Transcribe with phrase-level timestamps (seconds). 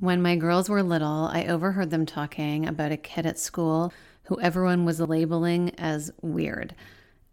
[0.00, 3.92] When my girls were little, I overheard them talking about a kid at school
[4.24, 6.76] who everyone was labeling as weird.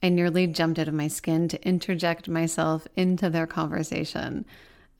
[0.02, 4.46] I nearly jumped out of my skin to interject myself into their conversation.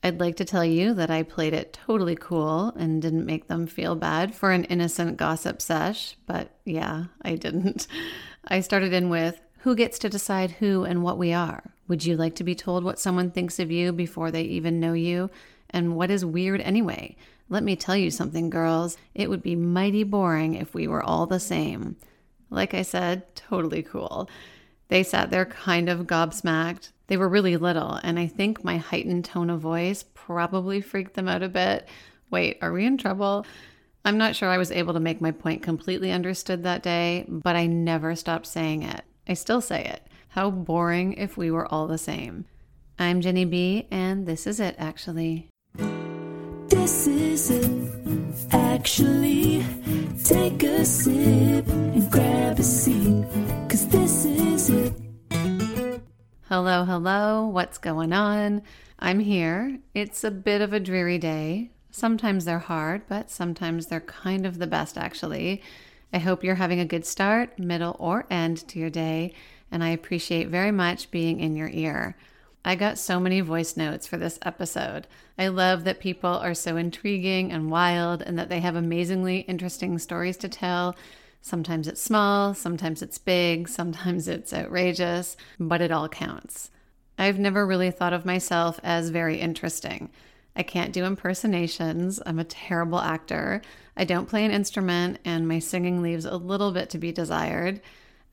[0.00, 3.66] I'd like to tell you that I played it totally cool and didn't make them
[3.66, 7.88] feel bad for an innocent gossip sesh, but yeah, I didn't.
[8.46, 11.72] I started in with Who gets to decide who and what we are?
[11.88, 14.92] Would you like to be told what someone thinks of you before they even know
[14.92, 15.30] you?
[15.70, 17.16] And what is weird anyway?
[17.48, 18.96] Let me tell you something, girls.
[19.14, 21.96] It would be mighty boring if we were all the same.
[22.50, 24.28] Like I said, totally cool.
[24.88, 26.90] They sat there kind of gobsmacked.
[27.06, 31.28] They were really little, and I think my heightened tone of voice probably freaked them
[31.28, 31.88] out a bit.
[32.30, 33.46] Wait, are we in trouble?
[34.04, 37.56] I'm not sure I was able to make my point completely understood that day, but
[37.56, 39.02] I never stopped saying it.
[39.28, 40.06] I still say it.
[40.28, 42.44] How boring if we were all the same.
[42.98, 45.48] I'm Jeni B, and this is it, actually.
[46.86, 49.66] This is it, actually.
[50.22, 53.24] Take a sip and grab a seat,
[53.68, 54.92] cause this is it.
[56.48, 58.62] Hello, hello, what's going on?
[59.00, 59.80] I'm here.
[59.94, 61.72] It's a bit of a dreary day.
[61.90, 65.64] Sometimes they're hard, but sometimes they're kind of the best, actually.
[66.12, 69.34] I hope you're having a good start, middle, or end to your day,
[69.72, 72.16] and I appreciate very much being in your ear.
[72.68, 75.06] I got so many voice notes for this episode.
[75.38, 80.00] I love that people are so intriguing and wild and that they have amazingly interesting
[80.00, 80.96] stories to tell.
[81.40, 86.72] Sometimes it's small, sometimes it's big, sometimes it's outrageous, but it all counts.
[87.16, 90.10] I've never really thought of myself as very interesting.
[90.56, 92.20] I can't do impersonations.
[92.26, 93.62] I'm a terrible actor.
[93.96, 97.80] I don't play an instrument, and my singing leaves a little bit to be desired.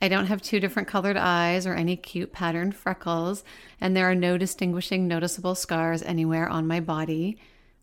[0.03, 3.45] I don't have two different colored eyes or any cute patterned freckles,
[3.79, 7.37] and there are no distinguishing noticeable scars anywhere on my body.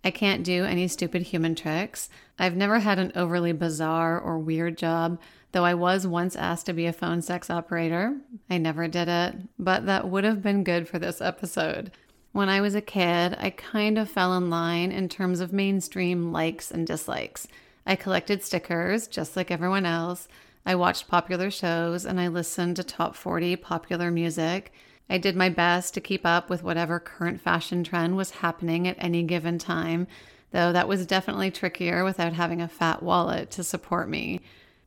[0.04, 2.10] I can't do any stupid human tricks.
[2.38, 5.18] I've never had an overly bizarre or weird job,
[5.52, 8.18] though I was once asked to be a phone sex operator.
[8.50, 11.90] I never did it, but that would have been good for this episode.
[12.32, 16.32] When I was a kid, I kind of fell in line in terms of mainstream
[16.32, 17.48] likes and dislikes.
[17.86, 20.28] I collected stickers, just like everyone else.
[20.64, 24.72] I watched popular shows and I listened to top 40 popular music.
[25.08, 28.96] I did my best to keep up with whatever current fashion trend was happening at
[28.98, 30.06] any given time,
[30.52, 34.40] though that was definitely trickier without having a fat wallet to support me.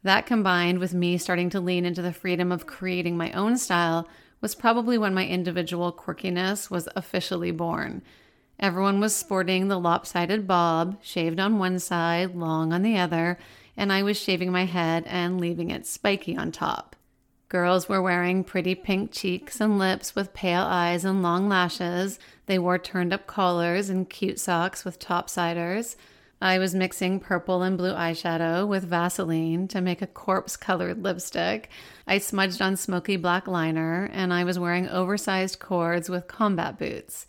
[0.03, 4.07] That combined with me starting to lean into the freedom of creating my own style
[4.41, 8.01] was probably when my individual quirkiness was officially born.
[8.59, 13.39] Everyone was sporting the lopsided bob, shaved on one side, long on the other,
[13.75, 16.95] and I was shaving my head and leaving it spiky on top.
[17.49, 22.17] Girls were wearing pretty pink cheeks and lips with pale eyes and long lashes.
[22.47, 25.95] They wore turned up collars and cute socks with topsiders.
[26.41, 31.69] I was mixing purple and blue eyeshadow with Vaseline to make a corpse colored lipstick.
[32.05, 37.27] I smudged on smoky black liner, and I was wearing oversized cords with combat boots.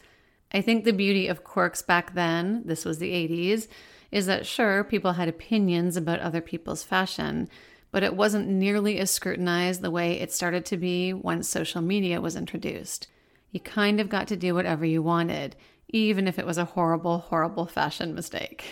[0.53, 3.69] I think the beauty of quirks back then, this was the 80s,
[4.15, 7.49] is that sure, people had opinions about other people's fashion,
[7.91, 12.21] but it wasn't nearly as scrutinized the way it started to be once social media
[12.21, 13.09] was introduced.
[13.51, 15.57] You kind of got to do whatever you wanted,
[15.89, 18.65] even if it was a horrible, horrible fashion mistake.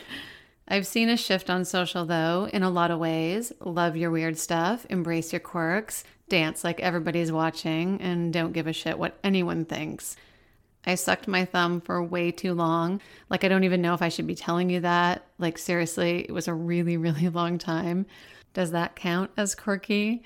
[0.68, 3.52] I've seen a shift on social though, in a lot of ways.
[3.58, 8.72] Love your weird stuff, embrace your quirks, dance like everybody's watching, and don't give a
[8.72, 10.14] shit what anyone thinks.
[10.84, 13.00] I sucked my thumb for way too long.
[13.28, 15.24] Like, I don't even know if I should be telling you that.
[15.38, 18.06] Like, seriously, it was a really, really long time.
[18.52, 20.22] Does that count as quirky?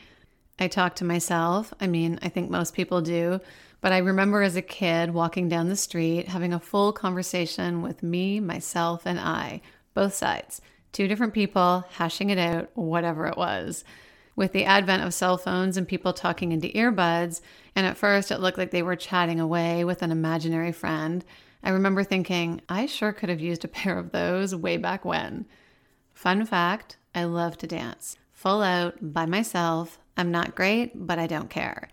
[0.59, 1.75] I talk to myself.
[1.81, 3.41] I mean, I think most people do.
[3.83, 8.03] But I remember as a kid walking down the street, having a full conversation with
[8.03, 9.61] me, myself, and I,
[9.95, 10.63] both sides,
[10.93, 13.85] two different people, hashing it out, whatever it was.
[14.37, 17.41] With the advent of cell phones and people talking into earbuds,
[17.75, 21.25] and at first it looked like they were chatting away with an imaginary friend.
[21.63, 25.47] I remember thinking, I sure could have used a pair of those way back when.
[26.13, 29.99] Fun fact I love to dance, full out, by myself.
[30.19, 31.89] I'm not great, but I don't care.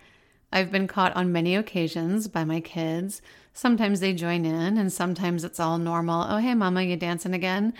[0.52, 3.22] I've been caught on many occasions by my kids.
[3.54, 6.26] Sometimes they join in, and sometimes it's all normal.
[6.28, 7.72] Oh, hey, mama, you dancing again?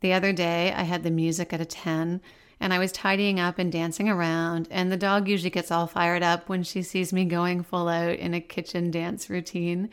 [0.00, 2.20] The other day, I had the music at a 10
[2.62, 4.68] and I was tidying up and dancing around.
[4.70, 8.14] And the dog usually gets all fired up when she sees me going full out
[8.14, 9.90] in a kitchen dance routine.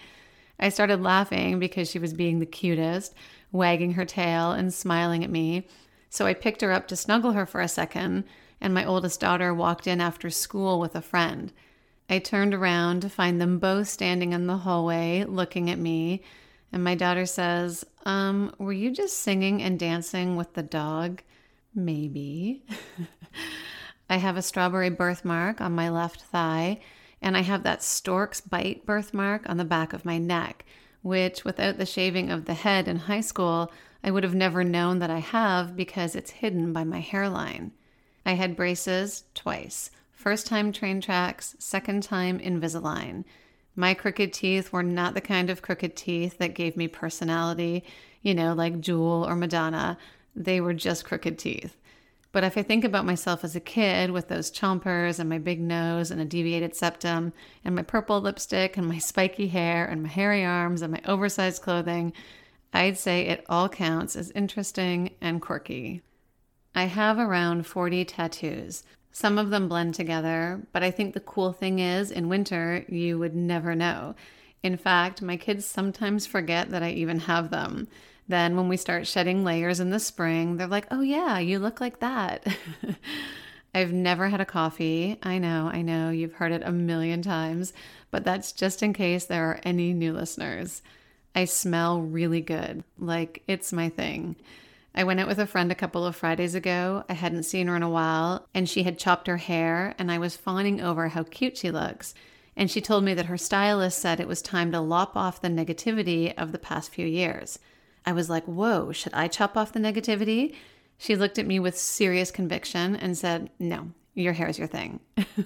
[0.59, 3.15] I started laughing because she was being the cutest,
[3.51, 5.67] wagging her tail and smiling at me.
[6.11, 8.25] So I picked her up to snuggle her for a second,
[8.61, 11.51] and my oldest daughter walked in after school with a friend.
[12.07, 16.21] I turned around to find them both standing in the hallway looking at me.
[16.71, 21.23] And my daughter says, Um, were you just singing and dancing with the dog?
[21.73, 22.65] Maybe.
[24.09, 26.79] I have a strawberry birthmark on my left thigh,
[27.21, 30.65] and I have that stork's bite birthmark on the back of my neck,
[31.01, 33.71] which, without the shaving of the head in high school,
[34.03, 37.71] I would have never known that I have because it's hidden by my hairline.
[38.25, 39.91] I had braces twice.
[40.11, 43.25] First time train tracks, second time Invisalign.
[43.75, 47.83] My crooked teeth were not the kind of crooked teeth that gave me personality,
[48.21, 49.97] you know, like Jewel or Madonna.
[50.35, 51.75] They were just crooked teeth.
[52.31, 55.59] But if I think about myself as a kid with those chompers and my big
[55.59, 57.33] nose and a deviated septum
[57.65, 61.63] and my purple lipstick and my spiky hair and my hairy arms and my oversized
[61.63, 62.13] clothing,
[62.71, 66.03] I'd say it all counts as interesting and quirky.
[66.75, 68.83] I have around 40 tattoos.
[69.11, 73.17] Some of them blend together, but I think the cool thing is in winter, you
[73.17, 74.13] would never know.
[74.61, 77.87] In fact, my kids sometimes forget that I even have them.
[78.29, 81.81] Then, when we start shedding layers in the spring, they're like, oh, yeah, you look
[81.81, 82.45] like that.
[83.73, 85.17] I've never had a coffee.
[85.23, 87.73] I know, I know, you've heard it a million times,
[88.11, 90.83] but that's just in case there are any new listeners.
[91.35, 94.35] I smell really good, like it's my thing.
[94.93, 97.03] I went out with a friend a couple of Fridays ago.
[97.09, 100.19] I hadn't seen her in a while, and she had chopped her hair, and I
[100.19, 102.13] was fawning over how cute she looks.
[102.55, 105.47] And she told me that her stylist said it was time to lop off the
[105.47, 107.57] negativity of the past few years.
[108.05, 110.55] I was like, whoa, should I chop off the negativity?
[110.97, 114.99] She looked at me with serious conviction and said, no, your hair is your thing.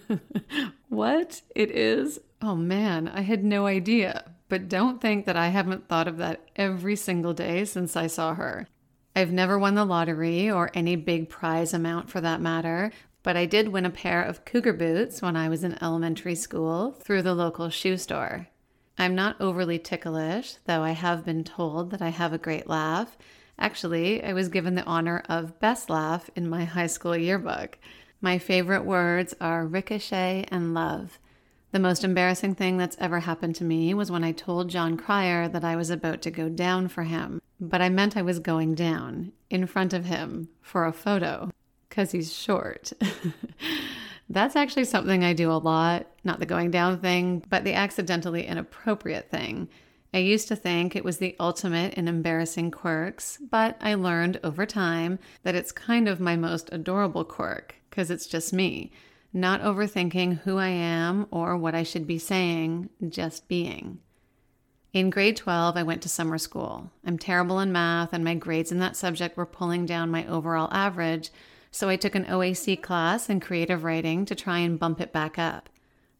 [0.90, 1.42] what?
[1.56, 2.20] It is?
[2.42, 4.32] Oh man, I had no idea.
[4.50, 8.36] But don't think that I haven't thought of that every single day since I saw
[8.36, 8.68] her.
[9.16, 12.92] I've never won the lottery or any big prize amount for that matter,
[13.22, 16.92] but I did win a pair of cougar boots when I was in elementary school
[16.92, 18.48] through the local shoe store.
[18.98, 23.18] I'm not overly ticklish, though I have been told that I have a great laugh.
[23.57, 27.78] Actually, I was given the honor of best laugh in my high school yearbook.
[28.22, 31.19] My favorite words are ricochet and love.
[31.72, 35.48] The most embarrassing thing that's ever happened to me was when I told Jon Cryer
[35.50, 38.75] that I was about to go down for him, but I meant I was going
[38.75, 41.50] down in front of him for a photo
[41.90, 42.94] because he's short.
[44.33, 48.47] That's actually something I do a lot, not the going down thing, but the accidentally
[48.47, 49.69] inappropriate thing.
[50.12, 54.65] I used to think it was the ultimate in embarrassing quirks, but I learned over
[54.65, 58.91] time that it's kind of my most adorable quirk because it's just me,
[59.33, 64.00] not overthinking who I am or what I should be saying, just being.
[64.94, 66.89] In grade 12, I went to summer school.
[67.06, 70.69] I'm terrible in math, and my grades in that subject were pulling down my overall
[70.71, 71.30] average,
[71.74, 75.40] so I took an OAC class in creative writing to try and bump it back
[75.40, 75.70] up.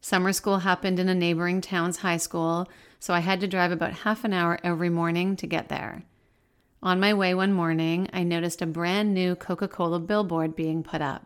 [0.00, 2.68] Summer school happened in a neighboring town's high school,
[2.98, 6.02] so I had to drive about half an hour every morning to get there.
[6.82, 11.00] On my way one morning, I noticed a brand new Coca Cola billboard being put
[11.00, 11.24] up.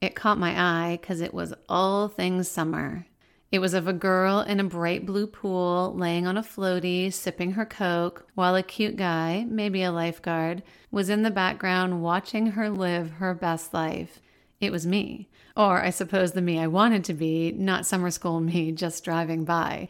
[0.00, 3.06] It caught my eye because it was all things summer
[3.54, 7.52] it was of a girl in a bright blue pool laying on a floaty, sipping
[7.52, 12.68] her Coke, while a cute guy, maybe a lifeguard, was in the background watching her
[12.68, 14.18] live her best life.
[14.60, 15.28] It was me.
[15.56, 19.44] Or I suppose the me I wanted to be, not summer school me just driving
[19.44, 19.86] by.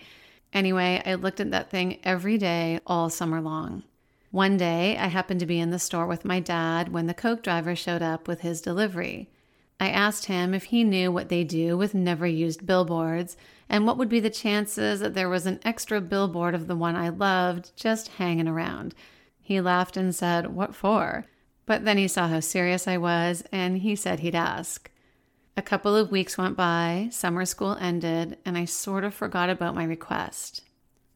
[0.53, 3.83] Anyway, I looked at that thing every day all summer long.
[4.31, 7.43] One day, I happened to be in the store with my dad when the Coke
[7.43, 9.31] driver showed up with his delivery.
[9.81, 13.97] I asked him if he knew what they do with never used billboards and what
[13.97, 17.73] would be the chances that there was an extra billboard of the one I loved
[17.77, 18.94] just hanging around.
[19.41, 21.27] He laughed and said, What for?
[21.67, 24.91] But then he saw how serious I was and he said he'd ask.
[25.56, 29.77] A couple of weeks went by, summer school ended, and I sort of forgot about
[29.77, 30.63] my request.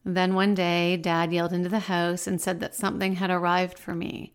[0.05, 3.93] Then one day, Dad yelled into the house and said that something had arrived for
[3.93, 4.33] me.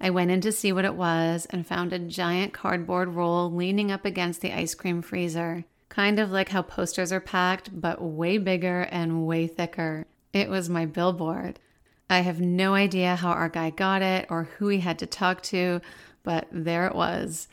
[0.00, 3.90] I went in to see what it was and found a giant cardboard roll leaning
[3.90, 8.38] up against the ice cream freezer, kind of like how posters are packed, but way
[8.38, 10.06] bigger and way thicker.
[10.32, 11.60] It was my billboard.
[12.08, 15.42] I have no idea how our guy got it or who he had to talk
[15.44, 15.80] to,
[16.22, 17.48] but there it was.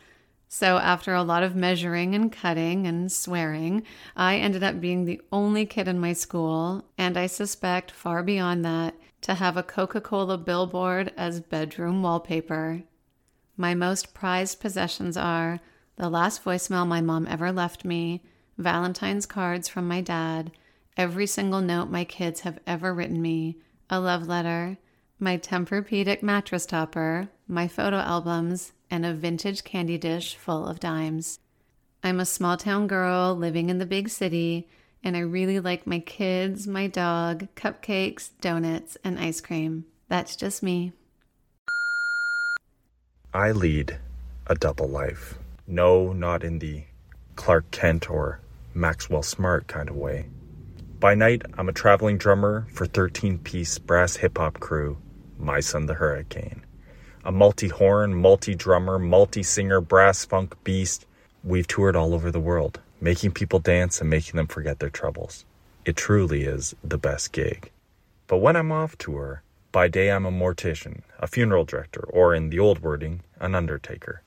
[0.49, 3.83] So, after a lot of measuring and cutting and swearing,
[4.15, 8.63] I ended up being the only kid in my school, and I suspect far beyond
[8.63, 12.83] that, to have a Coca Cola billboard as bedroom wallpaper.
[13.57, 15.59] My most prized possessions are
[15.97, 18.21] the last voicemail my mom ever left me,
[18.57, 20.51] Valentine's cards from my dad,
[20.95, 23.57] every single note my kids have ever written me,
[23.89, 24.77] a love letter,
[25.19, 31.39] my Tempur-Pedic mattress topper, my photo albums, and a vintage candy dish full of dimes.
[32.03, 34.67] I'm a small town girl living in the big city
[35.03, 39.85] and I really like my kids, my dog, cupcakes, donuts, and ice cream.
[40.09, 40.93] That's just me.
[43.33, 43.97] I lead
[44.47, 45.37] a double life.
[45.69, 46.85] No, not in the
[47.35, 48.39] Clark Kent or
[48.73, 50.27] Maxwell Smart kind of way.
[50.97, 54.97] By night, I'm a traveling drummer for 13 piece brass hip hop crew,
[55.37, 56.61] My Son the Hurricane.
[57.25, 61.05] A multi horn, multi drummer, multi singer, brass funk beast.
[61.43, 65.43] We've toured all over the world, making people dance and making them forget their troubles.
[65.83, 67.71] It truly is the best gig.
[68.27, 69.43] But when I'm off tour,
[69.73, 74.21] by day I'm a mortician, a funeral director, or in the old wording, an undertaker,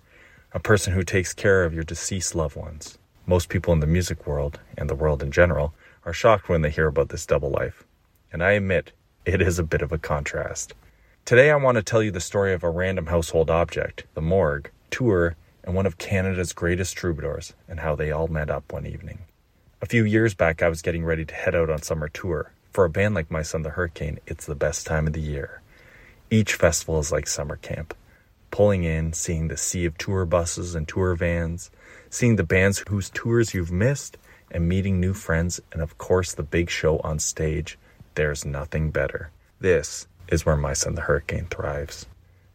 [0.52, 2.98] a person who takes care of your deceased loved ones.
[3.24, 6.70] Most people in the music world, and the world in general, are shocked when they
[6.70, 7.84] hear about this double life.
[8.32, 8.90] And I admit,
[9.24, 10.74] it is a bit of a contrast.
[11.24, 14.70] Today I want to tell you the story of a random household object, the morgue,
[14.90, 19.20] tour, and one of Canada's greatest troubadours, and how they all met up one evening.
[19.80, 22.50] A few years back, I was getting ready to head out on summer tour.
[22.72, 25.60] For a band like My Son the Hurricane, it's the best time of the year.
[26.28, 27.94] Each festival is like summer camp.
[28.50, 31.70] Pulling in, seeing the sea of tour buses and tour vans,
[32.08, 34.16] seeing the bands whose tours you've missed,
[34.50, 37.78] and meeting new friends, and of course, the big show on stage.
[38.14, 39.30] There's nothing better.
[39.60, 42.06] This is where My Son the Hurricane thrives.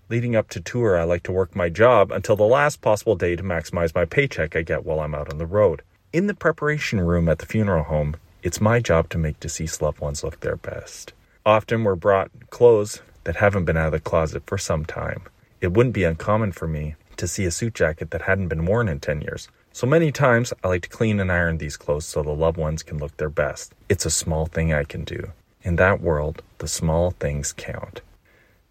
[0.10, 3.36] Leading up to tour, I like to work my job until the last possible day
[3.36, 5.82] to maximize my paycheck I get while I'm out on the road.
[6.14, 10.00] In the preparation room at the funeral home, it's my job to make deceased loved
[10.00, 11.14] ones look their best.
[11.46, 15.24] Often we're brought clothes that haven't been out of the closet for some time.
[15.66, 18.88] It wouldn't be uncommon for me to see a suit jacket that hadn't been worn
[18.88, 19.48] in 10 years.
[19.74, 22.84] So many times I like to clean and iron these clothes so the loved ones
[22.84, 23.74] can look their best.
[23.90, 25.32] It's a small thing I can do.
[25.64, 28.02] In that world, the small things count.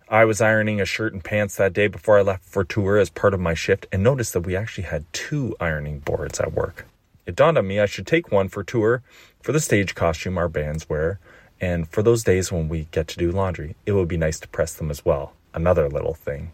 [0.09, 3.11] I was ironing a shirt and pants that day before I left for tour as
[3.11, 6.87] part of my shift and noticed that we actually had two ironing boards at work.
[7.27, 9.03] It dawned on me I should take one for tour
[9.43, 11.19] for the stage costume our bands wear,
[11.61, 14.47] and for those days when we get to do laundry, it would be nice to
[14.47, 15.33] press them as well.
[15.55, 16.53] Another little thing.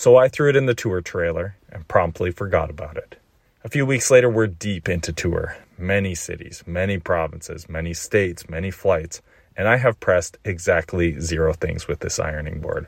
[0.00, 3.20] So I threw it in the tour trailer and promptly forgot about it.
[3.64, 5.58] A few weeks later, we're deep into tour.
[5.76, 9.20] Many cities, many provinces, many states, many flights,
[9.58, 12.86] and I have pressed exactly zero things with this ironing board.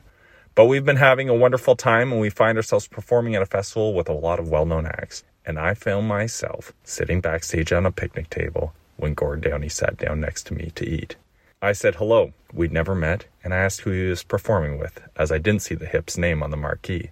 [0.55, 3.93] But we've been having a wonderful time and we find ourselves performing at a festival
[3.93, 5.23] with a lot of well known acts.
[5.45, 10.19] And I found myself sitting backstage on a picnic table when Gord Downie sat down
[10.19, 11.15] next to me to eat.
[11.63, 12.33] I said hello.
[12.51, 15.75] We'd never met, and I asked who he was performing with, as I didn't see
[15.75, 17.11] the hip's name on the marquee.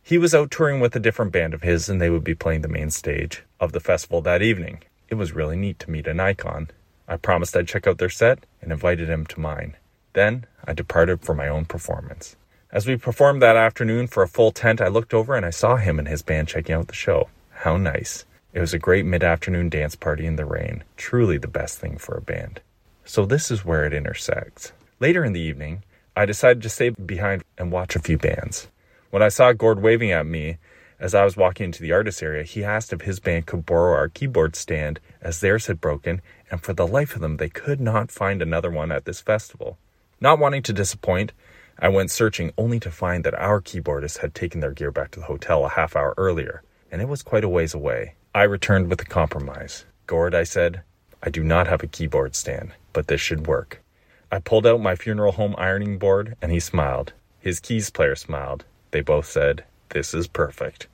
[0.00, 2.60] He was out touring with a different band of his, and they would be playing
[2.60, 4.84] the main stage of the festival that evening.
[5.08, 6.70] It was really neat to meet an icon,
[7.08, 9.76] I promised I'd check out their set and invited him to mine.
[10.12, 12.36] Then I departed for my own performance.
[12.70, 15.74] As we performed that afternoon for a full tent, I looked over and I saw
[15.74, 17.30] him and his band checking out the show.
[17.50, 18.26] How nice.
[18.52, 20.84] It was a great mid afternoon dance party in the rain.
[20.96, 22.60] Truly the best thing for a band.
[23.08, 24.72] So, this is where it intersects.
[25.00, 25.82] Later in the evening,
[26.14, 28.68] I decided to stay behind and watch a few bands.
[29.08, 30.58] When I saw Gord waving at me
[31.00, 33.94] as I was walking into the artist area, he asked if his band could borrow
[33.94, 37.80] our keyboard stand as theirs had broken and for the life of them, they could
[37.80, 39.78] not find another one at this festival.
[40.20, 41.32] Not wanting to disappoint,
[41.78, 45.20] I went searching only to find that our keyboardist had taken their gear back to
[45.20, 46.62] the hotel a half hour earlier,
[46.92, 48.16] and it was quite a ways away.
[48.34, 49.86] I returned with a compromise.
[50.06, 50.82] Gord, I said,
[51.22, 53.82] I do not have a keyboard stand, but this should work.
[54.30, 57.12] I pulled out my funeral home ironing board, and he smiled.
[57.40, 58.64] His keys player smiled.
[58.90, 60.86] They both said, This is perfect.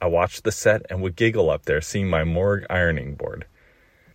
[0.00, 3.46] I watched the set and would giggle up there seeing my morgue ironing board.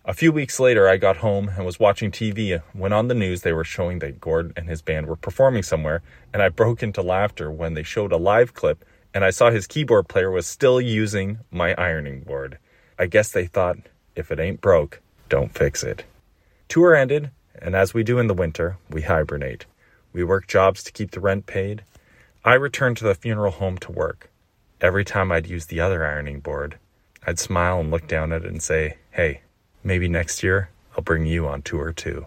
[0.06, 3.42] A few weeks later, I got home and was watching TV when on the news
[3.42, 7.00] they were showing that Gord and his band were performing somewhere, and I broke into
[7.00, 8.84] laughter when they showed a live clip
[9.14, 12.58] and I saw his keyboard player was still using my ironing board.
[12.98, 13.78] I guess they thought,
[14.16, 16.04] if it ain't broke, don't fix it.
[16.68, 17.30] Tour ended,
[17.60, 19.66] and as we do in the winter, we hibernate.
[20.12, 21.84] We work jobs to keep the rent paid.
[22.44, 24.30] I returned to the funeral home to work.
[24.80, 26.78] Every time I'd use the other ironing board,
[27.26, 29.40] I'd smile and look down at it and say, Hey,
[29.86, 32.26] Maybe next year I'll bring you on tour too.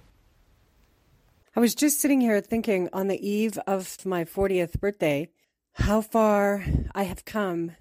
[1.55, 5.29] I was just sitting here thinking on the eve of my 40th birthday
[5.73, 6.63] how far
[6.93, 7.71] I have come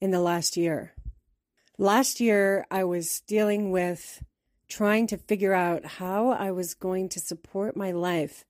[0.00, 0.94] in the last year.
[1.78, 4.22] Last year, I was dealing with
[4.74, 8.44] trying to figure out how I was going to support my life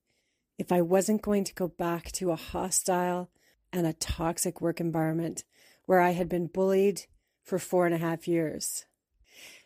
[0.58, 3.28] if I wasn't going to go back to a hostile
[3.74, 5.44] and a toxic work environment
[5.84, 7.02] where I had been bullied
[7.42, 8.86] for four and a half years.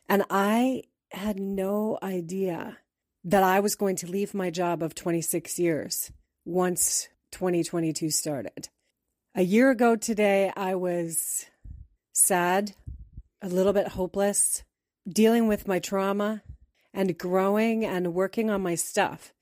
[0.09, 2.79] And I had no idea
[3.23, 6.11] that I was going to leave my job of 26 years
[6.45, 8.69] once 2022 started.
[9.37, 11.47] A year ago today, I was
[12.13, 12.73] sad,
[13.41, 14.65] a little bit hopeless,
[15.09, 16.43] dealing with my trauma,
[16.93, 19.33] and growing and working on my stuff.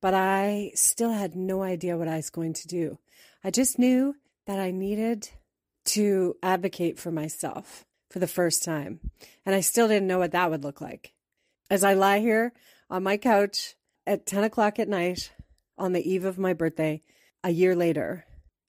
[0.00, 2.98] But I still had no idea what I was going to do.
[3.44, 5.30] I just knew that I needed
[5.86, 9.00] to advocate for myself for the first time.
[9.46, 11.14] And I still didn't know what that would look like.
[11.70, 12.52] As I lie here
[12.90, 13.76] on my couch
[14.06, 15.32] at 10 o'clock at night
[15.78, 17.02] on the eve of my birthday,
[17.42, 18.26] a year later,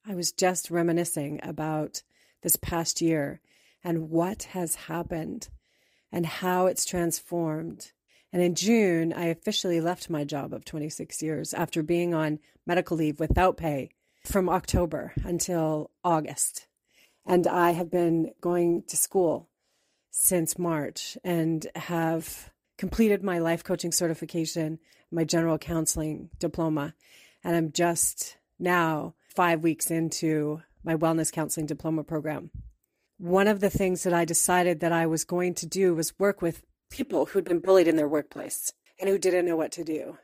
[0.07, 2.03] I was just reminiscing about
[2.43, 3.41] this past year
[3.83, 5.49] and what has happened
[6.11, 7.91] and how it's transformed.
[8.33, 12.97] And in June, I officially left my job of 26 years after being on medical
[12.97, 13.89] leave without pay
[14.23, 16.67] from October until August.
[17.25, 19.49] And I have been going to school
[20.09, 24.79] since March and have completed my life coaching certification,
[25.11, 26.93] my general counseling diploma.
[27.43, 32.51] And I'm just now five weeks into my wellness counseling diploma program.
[33.21, 36.41] One of the things that I decided that I was going to do was work
[36.41, 40.17] with people who'd been bullied in their workplace and who didn't know what to do.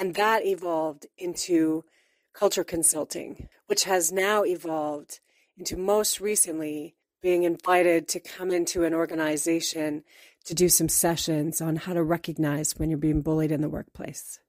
[0.00, 1.84] And that evolved into
[2.32, 5.20] culture consulting, which has now evolved
[5.56, 10.02] into most recently being invited to come into an organization
[10.44, 14.40] to do some sessions on how to recognize when you're being bullied in the workplace.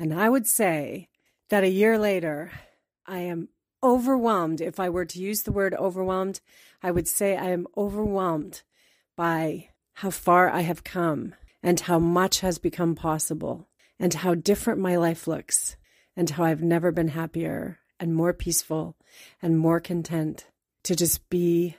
[0.00, 1.08] And I would say
[1.48, 2.50] that a year later,
[3.06, 3.50] I am
[3.82, 4.60] overwhelmed.
[4.60, 6.40] If I were to use the word overwhelmed,
[6.82, 8.62] I would say I am overwhelmed
[9.16, 13.68] by how far I have come and how much has become possible
[13.98, 15.76] and how different my life looks
[16.16, 18.96] and how I've never been happier and more peaceful
[19.42, 20.46] and more content
[20.84, 21.76] to just be,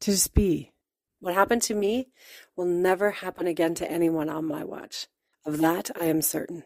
[0.00, 0.72] to just be.
[1.20, 2.08] What happened to me
[2.56, 5.06] will never happen again to anyone on my watch.
[5.44, 6.64] Of that, I am certain.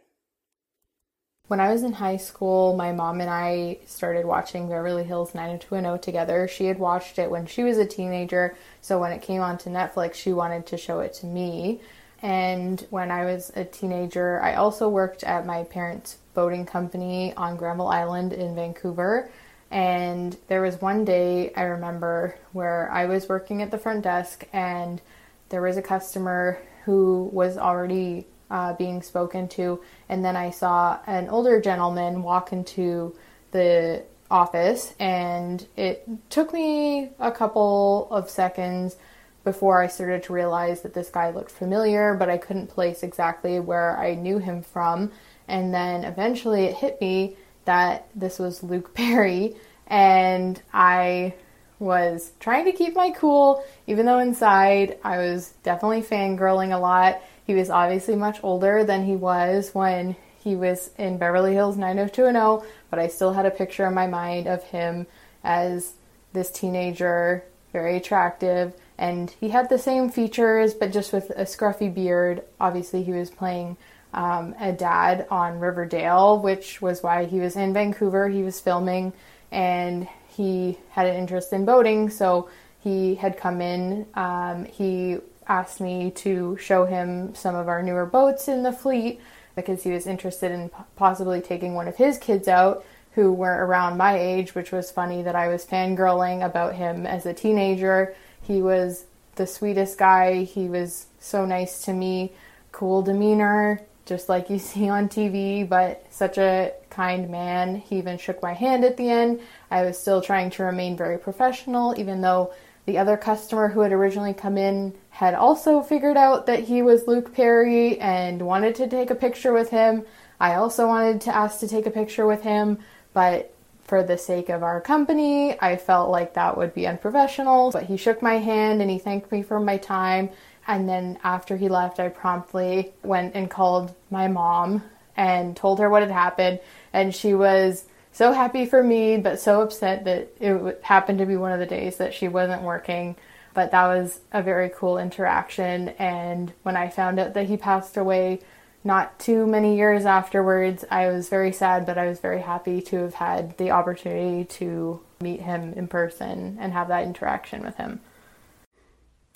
[1.46, 6.00] When I was in high school, my mom and I started watching Beverly Hills 90210
[6.00, 6.48] together.
[6.48, 10.14] She had watched it when she was a teenager, so when it came onto Netflix,
[10.14, 11.82] she wanted to show it to me.
[12.22, 17.58] And when I was a teenager, I also worked at my parents' boating company on
[17.58, 19.30] Granville Island in Vancouver.
[19.70, 24.46] And there was one day I remember where I was working at the front desk
[24.54, 25.02] and
[25.50, 29.80] there was a customer who was already uh, being spoken to.
[30.08, 33.14] And then I saw an older gentleman walk into
[33.50, 38.96] the office, and it took me a couple of seconds
[39.44, 43.60] before I started to realize that this guy looked familiar, but I couldn't place exactly
[43.60, 45.12] where I knew him from.
[45.46, 49.54] And then eventually it hit me that this was Luke Perry,
[49.86, 51.34] and I
[51.78, 57.20] was trying to keep my cool, even though inside I was definitely fangirling a lot.
[57.46, 62.68] He was obviously much older than he was when he was in Beverly Hills 90210,
[62.90, 65.06] but I still had a picture in my mind of him
[65.42, 65.94] as
[66.32, 71.92] this teenager, very attractive, and he had the same features, but just with a scruffy
[71.92, 72.42] beard.
[72.60, 73.76] Obviously, he was playing
[74.12, 78.28] um, a dad on Riverdale, which was why he was in Vancouver.
[78.28, 79.12] He was filming,
[79.50, 82.48] and he had an interest in boating, so
[82.80, 84.06] he had come in.
[84.14, 89.20] Um, he asked me to show him some of our newer boats in the fleet
[89.54, 93.96] because he was interested in possibly taking one of his kids out who were around
[93.96, 98.14] my age, which was funny that I was fangirling about him as a teenager.
[98.42, 99.04] He was
[99.36, 100.42] the sweetest guy.
[100.42, 102.32] He was so nice to me,
[102.72, 107.76] cool demeanor, just like you see on TV, but such a kind man.
[107.76, 109.40] He even shook my hand at the end.
[109.70, 112.52] I was still trying to remain very professional, even though
[112.86, 117.06] the other customer who had originally come in had also figured out that he was
[117.06, 120.04] Luke Perry and wanted to take a picture with him.
[120.40, 122.78] I also wanted to ask to take a picture with him,
[123.12, 127.70] but for the sake of our company, I felt like that would be unprofessional.
[127.70, 130.30] But he shook my hand and he thanked me for my time.
[130.66, 134.82] And then after he left, I promptly went and called my mom
[135.16, 136.60] and told her what had happened.
[136.92, 137.84] And she was
[138.14, 141.66] so happy for me, but so upset that it happened to be one of the
[141.66, 143.16] days that she wasn't working.
[143.54, 145.88] But that was a very cool interaction.
[145.90, 148.40] And when I found out that he passed away
[148.84, 152.98] not too many years afterwards, I was very sad, but I was very happy to
[152.98, 158.00] have had the opportunity to meet him in person and have that interaction with him.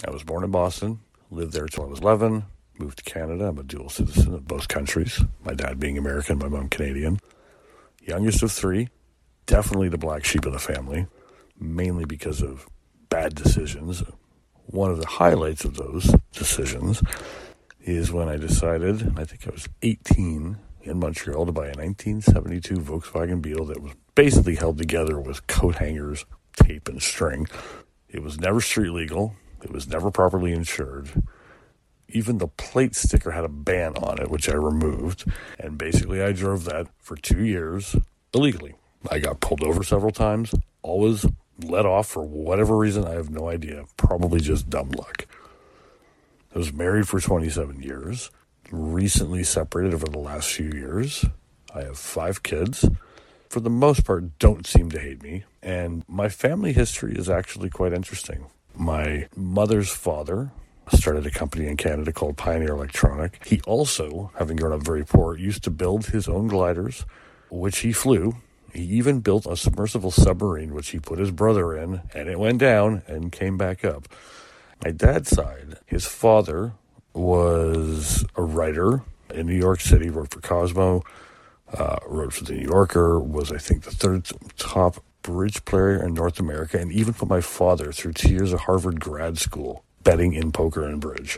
[0.06, 1.00] I was born in Boston,
[1.32, 2.44] lived there until I was 11,
[2.78, 3.48] moved to Canada.
[3.48, 7.18] I'm a dual citizen of both countries, my dad being American, my mom Canadian
[8.00, 8.88] youngest of three,
[9.46, 11.06] definitely the black sheep of the family,
[11.58, 12.66] mainly because of
[13.08, 14.02] bad decisions.
[14.66, 17.02] One of the highlights of those decisions
[17.80, 22.74] is when I decided, I think I was 18 in Montreal, to buy a 1972
[22.76, 27.46] Volkswagen Beetle that was basically held together with coat hangers, tape, and string.
[28.08, 31.22] It was never street legal, it was never properly insured.
[32.08, 35.30] Even the plate sticker had a ban on it, which I removed.
[35.58, 37.96] And basically, I drove that for two years
[38.34, 38.74] illegally.
[39.10, 41.26] I got pulled over several times, always
[41.62, 43.04] let off for whatever reason.
[43.04, 43.84] I have no idea.
[43.96, 45.26] Probably just dumb luck.
[46.54, 48.30] I was married for 27 years,
[48.70, 51.24] recently separated over the last few years.
[51.74, 52.88] I have five kids.
[53.48, 55.44] For the most part, don't seem to hate me.
[55.62, 58.46] And my family history is actually quite interesting.
[58.74, 60.52] My mother's father
[60.92, 63.44] started a company in Canada called Pioneer Electronic.
[63.46, 67.04] He also, having grown up very poor, used to build his own gliders,
[67.50, 68.36] which he flew.
[68.72, 72.58] He even built a submersible submarine, which he put his brother in, and it went
[72.58, 74.08] down and came back up.
[74.84, 76.72] My dad's side, his father
[77.14, 79.02] was a writer
[79.34, 81.02] in New York City, wrote for Cosmo,
[81.72, 86.14] uh, wrote for the New Yorker, was, I think, the third top bridge player in
[86.14, 90.32] North America, and even put my father through two years of Harvard grad school betting
[90.32, 91.36] in poker and bridge.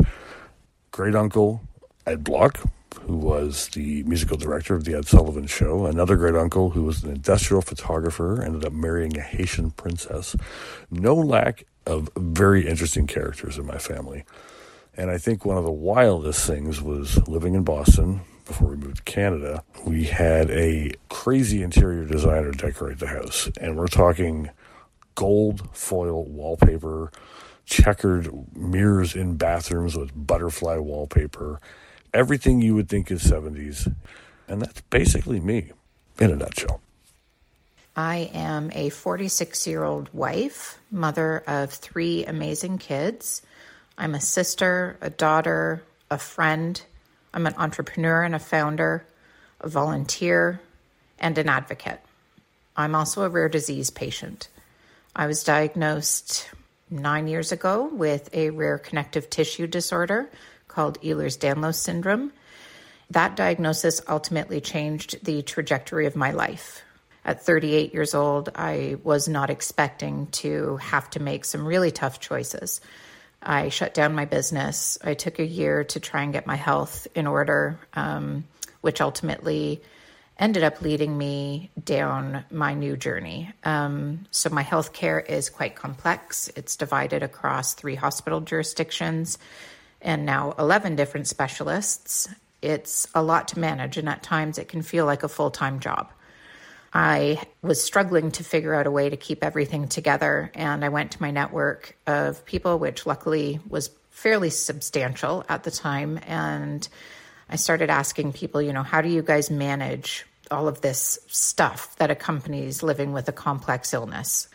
[0.92, 1.60] Great uncle
[2.06, 2.56] Ed Bloch,
[3.00, 5.86] who was the musical director of the Ed Sullivan Show.
[5.86, 10.36] Another great uncle who was an industrial photographer, ended up marrying a Haitian princess.
[10.88, 14.24] No lack of very interesting characters in my family.
[14.96, 18.98] And I think one of the wildest things was living in Boston before we moved
[18.98, 19.64] to Canada.
[19.84, 24.50] We had a crazy interior designer decorate the house, and we're talking
[25.16, 27.10] gold foil wallpaper,
[27.70, 31.60] checkered mirrors in bathrooms with butterfly wallpaper,
[32.12, 33.94] everything you would think is 70s.
[34.48, 35.70] And that's basically me
[36.18, 36.80] in a nutshell.
[37.96, 43.42] I am a 46 year old wife, mother of three amazing kids.
[43.96, 46.80] I'm a sister, a daughter, a friend.
[47.32, 49.06] I'm an entrepreneur and a founder,
[49.60, 50.60] a volunteer,
[51.18, 52.00] and an advocate.
[52.76, 54.48] I'm also a rare disease patient.
[55.14, 56.50] I was diagnosed
[56.90, 60.30] nine years ago with a rare connective tissue disorder
[60.68, 62.32] called Ehlers Danlos syndrome.
[63.10, 66.82] That diagnosis ultimately changed the trajectory of my life.
[67.24, 72.20] At 38 years old, I was not expecting to have to make some really tough
[72.20, 72.80] choices.
[73.42, 74.98] I shut down my business.
[75.02, 78.44] I took a year to try and get my health in order, um,
[78.80, 79.82] which ultimately
[80.40, 83.52] ended up leading me down my new journey.
[83.62, 86.50] Um, so, my health care is quite complex.
[86.56, 89.38] It's divided across three hospital jurisdictions
[90.02, 92.28] and now 11 different specialists.
[92.62, 95.80] It's a lot to manage, and at times it can feel like a full time
[95.80, 96.10] job.
[96.92, 101.12] I was struggling to figure out a way to keep everything together, and I went
[101.12, 106.18] to my network of people, which luckily was fairly substantial at the time.
[106.26, 106.86] And
[107.48, 111.96] I started asking people, you know, how do you guys manage all of this stuff
[111.96, 114.48] that accompanies living with a complex illness?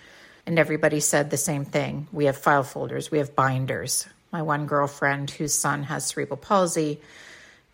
[0.45, 2.07] And everybody said the same thing.
[2.11, 4.07] We have file folders, we have binders.
[4.31, 6.99] My one girlfriend whose son has cerebral palsy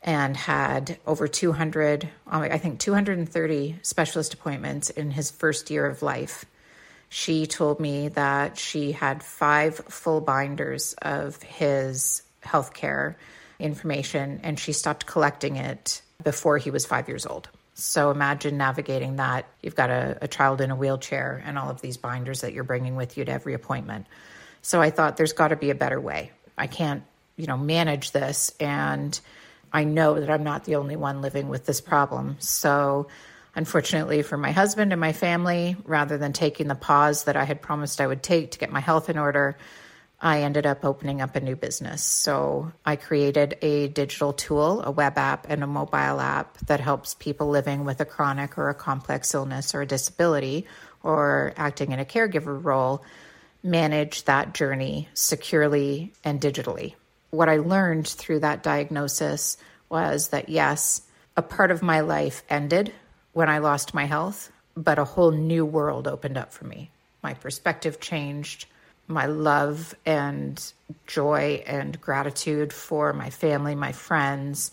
[0.03, 6.01] and had over 200, um, I think 230 specialist appointments in his first year of
[6.01, 6.45] life.
[7.09, 13.15] She told me that she had five full binders of his healthcare
[13.59, 17.49] information and she stopped collecting it before he was five years old.
[17.73, 19.47] So imagine navigating that.
[19.61, 22.63] You've got a, a child in a wheelchair and all of these binders that you're
[22.63, 24.07] bringing with you to every appointment.
[24.61, 26.31] So I thought there's got to be a better way.
[26.57, 27.03] I can't,
[27.37, 29.19] you know, manage this and
[29.73, 32.35] I know that I'm not the only one living with this problem.
[32.39, 33.07] So,
[33.55, 37.61] unfortunately for my husband and my family, rather than taking the pause that I had
[37.61, 39.57] promised I would take to get my health in order,
[40.21, 42.03] I ended up opening up a new business.
[42.03, 47.15] So, I created a digital tool, a web app, and a mobile app that helps
[47.15, 50.67] people living with a chronic or a complex illness or a disability
[51.01, 53.03] or acting in a caregiver role
[53.63, 56.93] manage that journey securely and digitally
[57.31, 59.57] what I learned through that diagnosis
[59.89, 61.01] was that yes,
[61.35, 62.93] a part of my life ended
[63.33, 66.91] when I lost my health, but a whole new world opened up for me.
[67.23, 68.65] My perspective changed.
[69.11, 70.63] My love and
[71.05, 74.71] joy and gratitude for my family, my friends,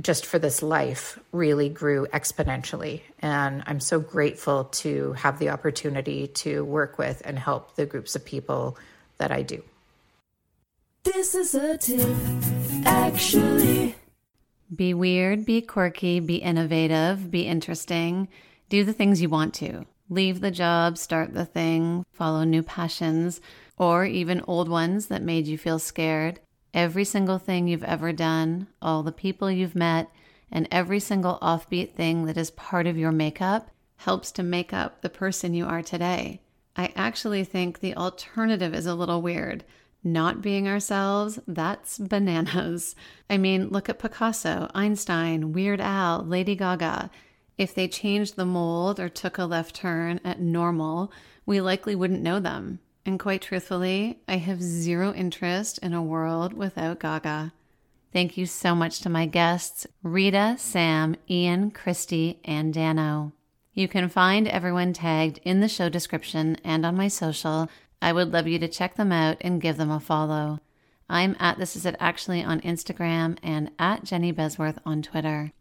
[0.00, 3.02] just for this life really grew exponentially.
[3.18, 8.14] And I'm so grateful to have the opportunity to work with and help the groups
[8.14, 8.78] of people
[9.18, 9.62] that I do.
[11.02, 12.16] This is a tip,
[12.86, 13.96] actually.
[14.74, 18.28] Be weird, be quirky, be innovative, be interesting.
[18.68, 19.84] Do the things you want to.
[20.08, 23.40] Leave the job, start the thing, follow new passions,
[23.76, 26.40] or even old ones that made you feel scared.
[26.72, 30.10] Every single thing you've ever done, all the people you've met,
[30.50, 35.00] and every single offbeat thing that is part of your makeup helps to make up
[35.00, 36.40] the person you are today.
[36.76, 39.64] I actually think the alternative is a little weird
[40.04, 42.94] not being ourselves, that's bananas.
[43.30, 47.10] I mean, look at Picasso, Einstein, Weird Al, Lady Gaga.
[47.56, 51.12] If they changed the mold or took a left turn at normal,
[51.46, 52.80] we likely wouldn't know them.
[53.06, 57.52] And quite truthfully, I have zero interest in a world without Gaga.
[58.12, 63.32] Thank you so much to my guests, Rita, Sam, Ian, Kristy, and Danno.
[63.72, 67.68] You can find everyone tagged in the show description and on my social.
[68.00, 70.60] I would love you to check them out and give them a follow.
[71.08, 75.52] I'm at This Is It Actually on Instagram and at Jeni Besworth on Twitter.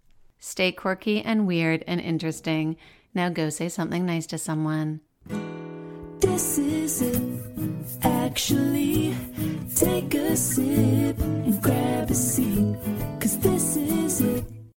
[0.46, 2.76] Stay quirky and weird and interesting.
[3.16, 5.00] Now go say something nice to someone.
[6.20, 7.40] This is it.
[8.04, 9.16] Actually,
[9.74, 12.76] take a sip and grab a seat.
[13.22, 14.53] Cause this is it.